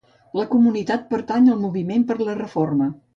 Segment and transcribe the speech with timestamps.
[0.37, 2.89] La comunitat pertany al moviment per la reforma.